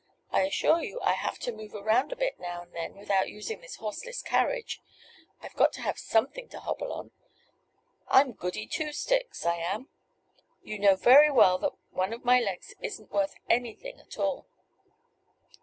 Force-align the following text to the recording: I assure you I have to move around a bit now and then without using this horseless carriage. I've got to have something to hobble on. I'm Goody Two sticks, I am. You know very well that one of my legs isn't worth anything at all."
I 0.31 0.41
assure 0.45 0.81
you 0.81 0.99
I 1.03 1.13
have 1.13 1.37
to 1.37 1.51
move 1.51 1.75
around 1.75 2.11
a 2.11 2.15
bit 2.15 2.39
now 2.39 2.63
and 2.63 2.73
then 2.73 2.95
without 2.97 3.29
using 3.29 3.61
this 3.61 3.75
horseless 3.75 4.23
carriage. 4.23 4.81
I've 5.41 5.53
got 5.53 5.71
to 5.73 5.81
have 5.83 5.99
something 5.99 6.49
to 6.49 6.59
hobble 6.59 6.91
on. 6.91 7.11
I'm 8.07 8.31
Goody 8.31 8.65
Two 8.65 8.93
sticks, 8.93 9.45
I 9.45 9.57
am. 9.57 9.89
You 10.63 10.79
know 10.79 10.95
very 10.95 11.29
well 11.29 11.59
that 11.59 11.73
one 11.91 12.13
of 12.13 12.25
my 12.25 12.39
legs 12.39 12.73
isn't 12.81 13.11
worth 13.11 13.35
anything 13.47 13.99
at 13.99 14.17
all." 14.17 14.47